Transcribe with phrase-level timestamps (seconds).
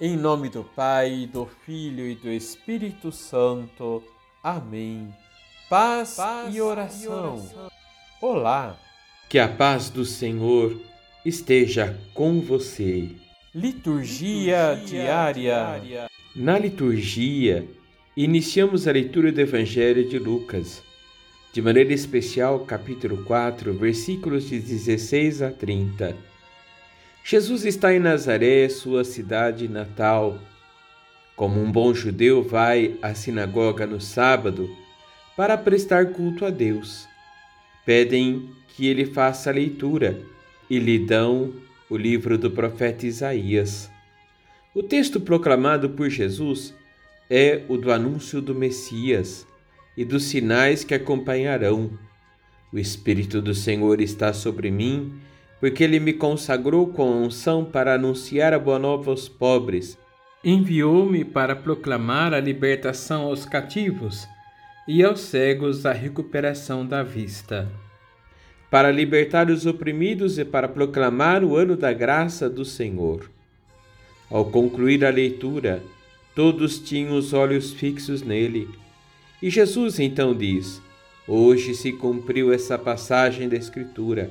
[0.00, 4.02] Em nome do Pai, do Filho e do Espírito Santo.
[4.42, 5.08] Amém.
[5.70, 7.04] Paz, paz e, oração.
[7.04, 7.70] e oração.
[8.20, 8.76] Olá.
[9.28, 10.80] Que a paz do Senhor
[11.24, 13.08] esteja com você.
[13.54, 15.32] Liturgia, liturgia diária.
[15.32, 16.10] diária.
[16.34, 17.64] Na liturgia,
[18.16, 20.82] iniciamos a leitura do Evangelho de Lucas,
[21.52, 26.33] de maneira especial, capítulo 4, versículos de 16 a 30
[27.26, 30.38] Jesus está em Nazaré, sua cidade natal.
[31.34, 34.68] Como um bom judeu vai à sinagoga no sábado
[35.34, 37.08] para prestar culto a Deus.
[37.86, 40.20] Pedem que ele faça a leitura
[40.68, 41.54] e lhe dão
[41.88, 43.90] o livro do profeta Isaías.
[44.74, 46.74] O texto proclamado por Jesus
[47.30, 49.46] é o do anúncio do Messias
[49.96, 51.90] e dos sinais que acompanharão.
[52.70, 55.10] O Espírito do Senhor está sobre mim
[55.60, 59.98] porque ele me consagrou com a unção para anunciar a boa nova aos pobres.
[60.42, 64.28] Enviou-me para proclamar a libertação aos cativos
[64.86, 67.70] e aos cegos a recuperação da vista,
[68.70, 73.30] para libertar os oprimidos e para proclamar o ano da graça do Senhor.
[74.30, 75.82] Ao concluir a leitura,
[76.34, 78.68] todos tinham os olhos fixos nele.
[79.40, 80.82] E Jesus então diz:
[81.26, 84.30] Hoje se cumpriu essa passagem da Escritura.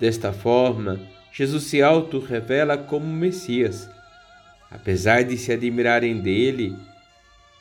[0.00, 0.98] Desta forma,
[1.30, 3.88] Jesus se auto-revela como Messias.
[4.70, 6.74] Apesar de se admirarem dele,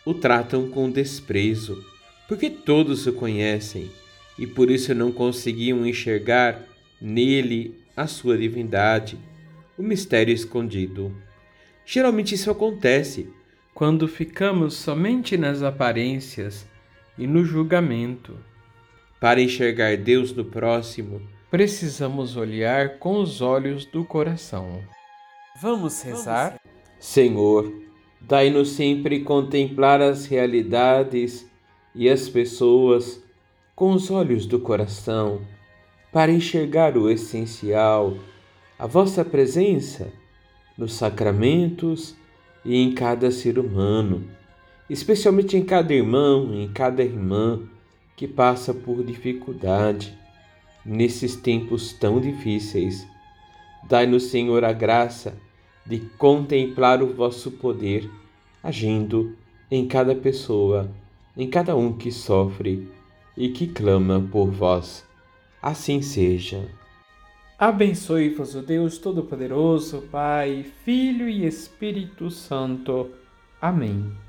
[0.05, 1.83] o tratam com desprezo,
[2.29, 3.91] porque todos o conhecem
[4.37, 6.63] e por isso não conseguiam enxergar
[7.01, 9.19] nele a sua divindade,
[9.77, 11.13] o mistério escondido.
[11.85, 13.27] Geralmente isso acontece
[13.73, 16.65] quando ficamos somente nas aparências
[17.17, 18.37] e no julgamento.
[19.19, 24.83] Para enxergar Deus no próximo, precisamos olhar com os olhos do coração.
[25.59, 26.61] Vamos rezar?
[26.99, 27.73] Senhor,
[28.21, 31.49] dai-nos sempre contemplar as realidades
[31.95, 33.23] e as pessoas
[33.75, 35.41] com os olhos do coração,
[36.11, 38.15] para enxergar o essencial,
[38.77, 40.11] a vossa presença
[40.77, 42.15] nos sacramentos
[42.63, 44.29] e em cada ser humano,
[44.89, 47.61] especialmente em cada irmão, em cada irmã
[48.15, 50.17] que passa por dificuldade
[50.85, 53.07] nesses tempos tão difíceis.
[53.87, 55.37] Dai-nos, Senhor, a graça
[55.85, 58.09] de contemplar o vosso poder
[58.61, 59.35] agindo
[59.71, 60.89] em cada pessoa,
[61.35, 62.87] em cada um que sofre
[63.35, 65.05] e que clama por vós.
[65.61, 66.67] Assim seja.
[67.57, 73.09] Abençoe-vos o Deus Todo-Poderoso, Pai, Filho e Espírito Santo.
[73.61, 74.28] Amém.